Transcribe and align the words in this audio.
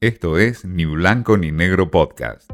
Esto 0.00 0.38
es 0.38 0.64
Ni 0.64 0.84
Blanco 0.84 1.36
ni 1.36 1.50
Negro 1.50 1.90
Podcast. 1.90 2.48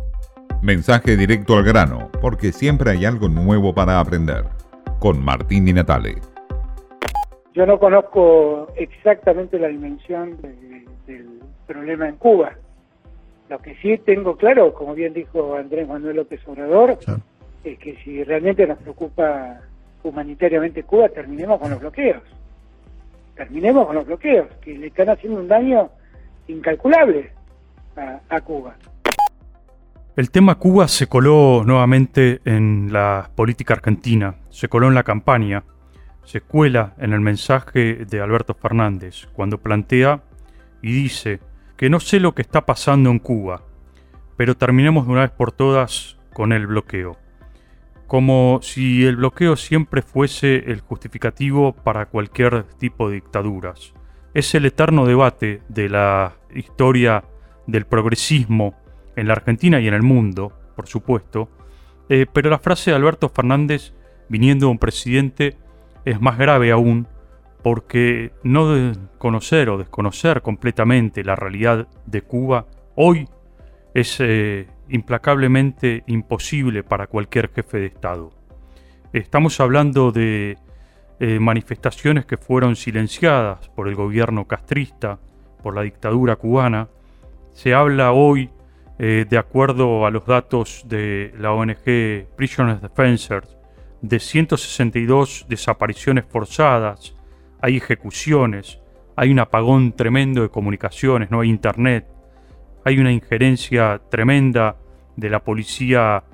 Mensaje 0.62 1.16
directo 1.16 1.56
al 1.56 1.64
grano, 1.64 2.10
porque 2.22 2.52
siempre 2.52 2.90
hay 2.92 3.04
algo 3.04 3.28
nuevo 3.28 3.74
para 3.74 4.00
aprender. 4.00 4.44
Con 4.98 5.22
Martín 5.22 5.68
y 5.68 5.72
Natale. 5.74 6.14
Yo 7.54 7.66
no 7.66 7.78
conozco 7.78 8.68
exactamente 8.76 9.58
la 9.58 9.68
dimensión 9.68 10.40
de- 10.40 10.86
del 11.06 11.28
problema 11.66 12.08
en 12.08 12.16
Cuba. 12.16 12.52
Lo 13.50 13.58
que 13.58 13.74
sí 13.76 13.98
tengo 13.98 14.36
claro, 14.36 14.72
como 14.72 14.94
bien 14.94 15.12
dijo 15.12 15.54
Andrés 15.54 15.86
Manuel 15.86 16.16
López 16.16 16.40
Obrador, 16.46 16.98
es 17.62 17.78
que 17.78 17.96
si 18.02 18.24
realmente 18.24 18.66
nos 18.66 18.78
preocupa 18.78 19.60
humanitariamente 20.02 20.82
Cuba, 20.84 21.10
terminemos 21.10 21.60
con 21.60 21.70
los 21.70 21.80
bloqueos. 21.80 22.22
Terminemos 23.36 23.86
con 23.86 23.96
los 23.96 24.06
bloqueos, 24.06 24.46
que 24.62 24.78
le 24.78 24.86
están 24.86 25.10
haciendo 25.10 25.38
un 25.40 25.48
daño 25.48 25.90
incalculable 26.48 27.30
a, 27.96 28.40
Cuba. 28.40 28.76
El 30.16 30.30
tema 30.30 30.56
Cuba 30.56 30.88
se 30.88 31.06
coló 31.06 31.62
nuevamente 31.64 32.40
en 32.44 32.92
la 32.92 33.30
política 33.34 33.74
argentina, 33.74 34.36
se 34.50 34.68
coló 34.68 34.88
en 34.88 34.94
la 34.94 35.02
campaña, 35.02 35.64
se 36.24 36.40
cuela 36.40 36.94
en 36.98 37.12
el 37.12 37.20
mensaje 37.20 38.04
de 38.04 38.20
Alberto 38.20 38.54
Fernández 38.54 39.26
cuando 39.32 39.58
plantea 39.58 40.22
y 40.82 40.92
dice 40.92 41.40
que 41.76 41.90
no 41.90 42.00
sé 42.00 42.20
lo 42.20 42.34
que 42.34 42.42
está 42.42 42.64
pasando 42.64 43.10
en 43.10 43.18
Cuba, 43.18 43.62
pero 44.36 44.56
terminemos 44.56 45.06
de 45.06 45.12
una 45.12 45.22
vez 45.22 45.30
por 45.30 45.52
todas 45.52 46.16
con 46.32 46.52
el 46.52 46.66
bloqueo. 46.66 47.16
Como 48.06 48.60
si 48.62 49.04
el 49.04 49.16
bloqueo 49.16 49.56
siempre 49.56 50.02
fuese 50.02 50.70
el 50.70 50.80
justificativo 50.80 51.72
para 51.72 52.06
cualquier 52.06 52.64
tipo 52.78 53.08
de 53.08 53.16
dictaduras. 53.16 53.94
Es 54.34 54.54
el 54.54 54.66
eterno 54.66 55.06
debate 55.06 55.62
de 55.68 55.88
la 55.88 56.34
historia 56.54 57.24
del 57.66 57.86
progresismo 57.86 58.74
en 59.16 59.28
la 59.28 59.34
Argentina 59.34 59.80
y 59.80 59.88
en 59.88 59.94
el 59.94 60.02
mundo, 60.02 60.52
por 60.76 60.86
supuesto, 60.86 61.48
eh, 62.08 62.26
pero 62.32 62.50
la 62.50 62.58
frase 62.58 62.90
de 62.90 62.96
Alberto 62.96 63.28
Fernández 63.28 63.94
viniendo 64.28 64.66
de 64.66 64.72
un 64.72 64.78
presidente 64.78 65.56
es 66.04 66.20
más 66.20 66.38
grave 66.38 66.70
aún 66.70 67.06
porque 67.62 68.32
no 68.42 68.92
conocer 69.18 69.70
o 69.70 69.78
desconocer 69.78 70.42
completamente 70.42 71.24
la 71.24 71.34
realidad 71.34 71.88
de 72.04 72.22
Cuba 72.22 72.66
hoy 72.94 73.26
es 73.94 74.16
eh, 74.20 74.66
implacablemente 74.88 76.02
imposible 76.06 76.82
para 76.82 77.06
cualquier 77.06 77.50
jefe 77.50 77.78
de 77.78 77.86
Estado. 77.86 78.30
Estamos 79.12 79.60
hablando 79.60 80.12
de 80.12 80.58
eh, 81.20 81.38
manifestaciones 81.38 82.26
que 82.26 82.36
fueron 82.36 82.76
silenciadas 82.76 83.68
por 83.70 83.88
el 83.88 83.94
gobierno 83.94 84.46
castrista, 84.46 85.20
por 85.62 85.74
la 85.74 85.82
dictadura 85.82 86.36
cubana. 86.36 86.88
Se 87.54 87.72
habla 87.72 88.12
hoy, 88.12 88.50
eh, 88.98 89.26
de 89.28 89.38
acuerdo 89.38 90.06
a 90.06 90.10
los 90.10 90.26
datos 90.26 90.82
de 90.86 91.32
la 91.38 91.52
ONG 91.52 92.26
Prisoners 92.36 92.82
Defenders, 92.82 93.56
de 94.02 94.18
162 94.18 95.46
desapariciones 95.48 96.24
forzadas, 96.28 97.14
hay 97.62 97.76
ejecuciones, 97.76 98.80
hay 99.14 99.30
un 99.30 99.38
apagón 99.38 99.92
tremendo 99.92 100.42
de 100.42 100.48
comunicaciones, 100.48 101.30
no 101.30 101.40
hay 101.40 101.48
internet, 101.48 102.06
hay 102.84 102.98
una 102.98 103.12
injerencia 103.12 104.02
tremenda 104.10 104.76
de 105.16 105.30
la 105.30 105.44
policía 105.44 106.24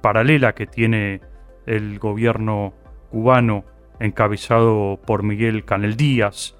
paralela 0.00 0.54
que 0.54 0.66
tiene 0.66 1.20
el 1.66 1.98
gobierno 1.98 2.72
cubano 3.10 3.66
encabezado 4.00 4.98
por 5.06 5.24
Miguel 5.24 5.66
Canel 5.66 5.98
Díaz, 5.98 6.56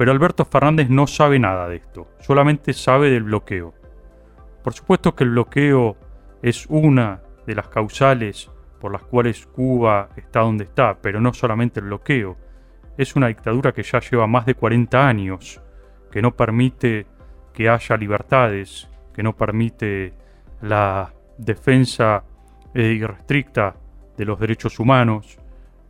pero 0.00 0.12
Alberto 0.12 0.46
Fernández 0.46 0.88
no 0.88 1.06
sabe 1.06 1.38
nada 1.38 1.68
de 1.68 1.76
esto, 1.76 2.08
solamente 2.20 2.72
sabe 2.72 3.10
del 3.10 3.24
bloqueo. 3.24 3.74
Por 4.64 4.72
supuesto 4.72 5.14
que 5.14 5.24
el 5.24 5.30
bloqueo 5.32 5.98
es 6.40 6.64
una 6.70 7.20
de 7.46 7.54
las 7.54 7.68
causales 7.68 8.50
por 8.80 8.92
las 8.92 9.02
cuales 9.02 9.46
Cuba 9.46 10.08
está 10.16 10.40
donde 10.40 10.64
está, 10.64 10.96
pero 11.02 11.20
no 11.20 11.34
solamente 11.34 11.80
el 11.80 11.86
bloqueo. 11.88 12.38
Es 12.96 13.14
una 13.14 13.26
dictadura 13.26 13.72
que 13.72 13.82
ya 13.82 14.00
lleva 14.00 14.26
más 14.26 14.46
de 14.46 14.54
40 14.54 15.06
años, 15.06 15.60
que 16.10 16.22
no 16.22 16.34
permite 16.34 17.06
que 17.52 17.68
haya 17.68 17.94
libertades, 17.98 18.88
que 19.12 19.22
no 19.22 19.36
permite 19.36 20.14
la 20.62 21.12
defensa 21.36 22.24
eh, 22.72 22.94
irrestricta 22.98 23.76
de 24.16 24.24
los 24.24 24.40
derechos 24.40 24.78
humanos 24.78 25.38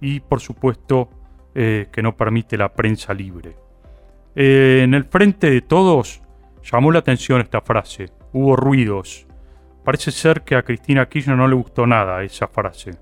y, 0.00 0.18
por 0.18 0.40
supuesto, 0.40 1.10
eh, 1.54 1.86
que 1.92 2.02
no 2.02 2.16
permite 2.16 2.56
la 2.56 2.72
prensa 2.72 3.14
libre. 3.14 3.69
Eh, 4.34 4.82
en 4.84 4.94
el 4.94 5.04
frente 5.04 5.50
de 5.50 5.60
todos 5.60 6.22
llamó 6.62 6.92
la 6.92 7.00
atención 7.00 7.40
esta 7.40 7.60
frase. 7.60 8.06
Hubo 8.32 8.56
ruidos. 8.56 9.26
Parece 9.84 10.10
ser 10.10 10.42
que 10.42 10.54
a 10.54 10.62
Cristina 10.62 11.08
Kirchner 11.08 11.36
no 11.36 11.48
le 11.48 11.56
gustó 11.56 11.86
nada 11.86 12.22
esa 12.22 12.46
frase. 12.48 12.92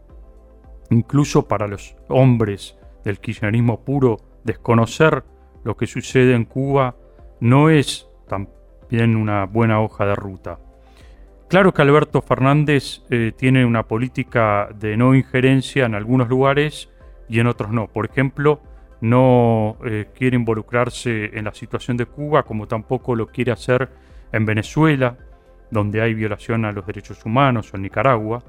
Incluso 0.91 1.47
para 1.47 1.67
los 1.67 1.97
hombres 2.09 2.79
del 3.05 3.21
kirchnerismo 3.21 3.85
puro, 3.85 4.17
desconocer 4.45 5.25
lo 5.65 5.77
que 5.77 5.87
sucede 5.87 6.35
en 6.35 6.45
Cuba 6.45 6.97
no 7.41 7.69
es 7.69 8.09
también 8.27 9.17
una 9.17 9.45
buena 9.45 9.81
hoja 9.81 10.07
de 10.07 10.15
ruta. 10.15 10.59
Claro 11.49 11.73
que 11.73 11.83
Alberto 11.83 12.21
Fernández 12.21 13.03
eh, 13.11 13.33
tiene 13.37 13.65
una 13.65 13.85
política 13.85 14.69
de 14.75 14.97
no 14.97 15.15
injerencia 15.15 15.87
en 15.87 15.95
algunos 15.95 16.29
lugares 16.29 16.91
y 17.29 17.41
en 17.41 17.47
otros 17.47 17.71
no. 17.71 17.87
Por 17.89 18.07
ejemplo, 18.07 18.61
no 19.01 19.79
eh, 19.85 20.09
quiere 20.15 20.37
involucrarse 20.37 21.31
en 21.39 21.45
la 21.45 21.55
situación 21.55 21.97
de 21.97 22.07
Cuba 22.07 22.43
como 22.43 22.67
tampoco 22.67 23.15
lo 23.15 23.29
quiere 23.29 23.53
hacer 23.53 23.89
en 24.33 24.45
Venezuela, 24.45 25.17
donde 25.71 26.01
hay 26.01 26.15
violación 26.15 26.65
a 26.65 26.73
los 26.73 26.87
derechos 26.87 27.25
humanos, 27.25 27.73
o 27.73 27.77
en 27.77 27.83
Nicaragua, 27.83 28.43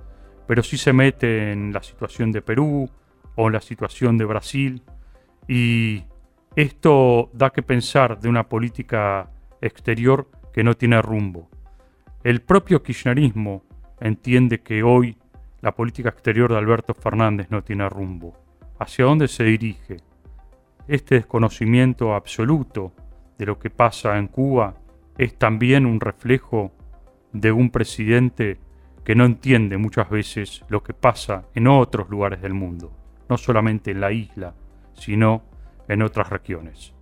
pero 0.48 0.64
sí 0.64 0.78
se 0.78 0.94
mete 0.94 1.52
en 1.52 1.72
la 1.74 1.84
situación 1.84 2.32
de 2.32 2.42
Perú 2.42 2.90
o 3.36 3.48
en 3.48 3.54
la 3.54 3.62
situación 3.62 4.18
de 4.18 4.26
Brasil. 4.26 4.82
Y 5.48 6.04
esto 6.56 7.30
da 7.34 7.52
que 7.52 7.62
pensar 7.62 8.20
de 8.20 8.30
una 8.30 8.50
política 8.50 9.30
exterior 9.62 10.28
que 10.54 10.64
no 10.64 10.76
tiene 10.76 11.02
rumbo. 11.02 11.50
El 12.24 12.42
propio 12.42 12.82
kirchnerismo 12.82 13.64
entiende 14.00 14.62
que 14.62 14.84
hoy 14.84 15.18
la 15.62 15.74
política 15.74 16.10
exterior 16.10 16.52
de 16.52 16.58
Alberto 16.58 16.94
Fernández 16.94 17.48
no 17.50 17.64
tiene 17.64 17.88
rumbo. 17.90 18.34
¿Hacia 18.80 19.06
dónde 19.06 19.28
se 19.28 19.44
dirige? 19.44 19.98
Este 20.90 21.14
desconocimiento 21.14 22.16
absoluto 22.16 22.94
de 23.38 23.46
lo 23.46 23.60
que 23.60 23.70
pasa 23.70 24.18
en 24.18 24.28
Cuba 24.28 24.74
es 25.20 25.38
también 25.38 25.86
un 25.86 26.00
reflejo 26.00 26.72
de 27.32 27.52
un 27.52 27.70
presidente 27.70 28.58
que 29.04 29.14
no 29.14 29.24
entiende 29.26 29.78
muchas 29.78 30.10
veces 30.10 30.66
lo 30.68 30.82
que 30.82 30.96
pasa 30.96 31.46
en 31.54 31.68
otros 31.68 32.10
lugares 32.10 32.42
del 32.42 32.56
mundo, 32.56 32.92
no 33.30 33.38
solamente 33.38 33.92
en 33.92 34.02
la 34.02 34.12
isla, 34.12 34.56
sino 34.96 35.44
en 35.88 36.02
otras 36.02 36.32
regiones. 36.32 36.96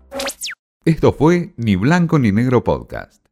Esto 0.84 1.14
fue 1.14 1.53
Ni 1.56 1.78
Blanco 1.78 2.20
ni 2.20 2.34
Negro 2.34 2.66
Podcast. 2.66 3.27